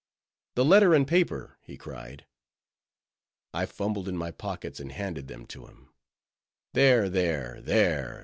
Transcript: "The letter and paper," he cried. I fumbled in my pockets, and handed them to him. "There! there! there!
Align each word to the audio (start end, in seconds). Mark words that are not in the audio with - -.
"The 0.55 0.65
letter 0.65 0.95
and 0.95 1.07
paper," 1.07 1.59
he 1.61 1.77
cried. 1.77 2.25
I 3.53 3.67
fumbled 3.67 4.07
in 4.07 4.17
my 4.17 4.31
pockets, 4.31 4.79
and 4.79 4.91
handed 4.91 5.27
them 5.27 5.45
to 5.53 5.67
him. 5.67 5.89
"There! 6.73 7.07
there! 7.07 7.61
there! 7.61 8.19